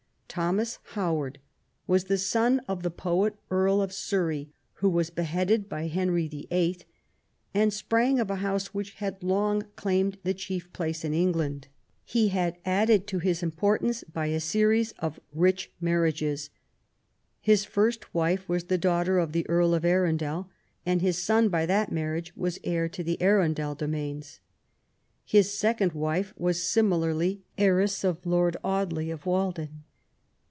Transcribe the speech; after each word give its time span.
Thomas 0.33 0.79
Howard 0.95 1.39
was 1.87 2.05
the 2.05 2.17
son 2.17 2.59
of 2.65 2.83
the 2.83 2.89
poet 2.89 3.35
Earl 3.49 3.81
of 3.81 3.91
Surrey, 3.91 4.47
who 4.75 4.89
was 4.89 5.09
beheaded 5.09 5.67
by 5.67 5.87
Henry 5.87 6.29
VHI., 6.29 6.83
and 7.53 7.73
sprang 7.73 8.17
of 8.17 8.31
a 8.31 8.37
house 8.37 8.67
which 8.73 8.91
had 8.91 9.21
long 9.21 9.63
claimed 9.75 10.17
the 10.23 10.33
chief 10.33 10.71
place 10.71 11.03
in 11.03 11.13
England. 11.13 11.67
He 12.05 12.29
had 12.29 12.55
added 12.63 13.07
to 13.07 13.19
his 13.19 13.43
importance 13.43 14.05
by 14.05 14.27
a 14.27 14.39
series 14.39 14.93
of 14.99 15.19
rich 15.33 15.69
marriages. 15.81 16.49
His 17.41 17.65
first 17.65 18.13
wife 18.13 18.47
was 18.47 18.63
the 18.63 18.77
daughter 18.77 19.19
of 19.19 19.33
the 19.33 19.45
Earl 19.49 19.73
of 19.73 19.83
Arundel, 19.83 20.49
and 20.85 21.01
his 21.01 21.17
son 21.21 21.49
by 21.49 21.65
that 21.65 21.91
marriage 21.91 22.31
was 22.37 22.57
heir 22.63 22.87
to 22.87 23.03
the 23.03 23.21
Arundel 23.21 23.75
domains. 23.75 24.39
His 25.25 25.53
second 25.53 25.91
wife 25.91 26.33
was 26.37 26.63
similarly 26.63 27.41
heiress 27.57 28.05
of 28.05 28.25
Lord 28.25 28.55
Audley 28.63 29.11
of 29.11 29.25
Walden. 29.25 29.83